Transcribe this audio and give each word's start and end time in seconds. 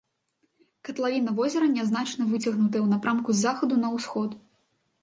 Катлавіна 0.87 1.35
возера 1.39 1.67
нязначна 1.75 2.27
выцягнутая 2.33 2.81
ў 2.85 2.85
напрамку 2.95 3.29
з 3.39 3.47
захаду 3.47 3.75
на 3.85 3.95
ўсход. 3.99 4.29